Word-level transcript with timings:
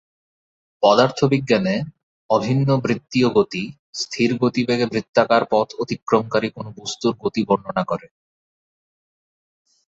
পদার্থবিজ্ঞানে, 0.83 1.75
অভিন্ন 2.29 2.77
বৃত্তীয় 2.77 3.29
গতি,- 3.29 3.73
স্থির 3.93 4.37
গতিবেগে 4.37 4.85
বৃত্তাকার 4.85 5.43
পথ 5.51 5.67
অতিক্রমকারী 5.79 6.49
কোনও 6.49 6.71
বস্তুর 6.77 7.13
গতি 7.19 7.41
বর্ণনা 7.47 7.83
করে। 7.83 8.07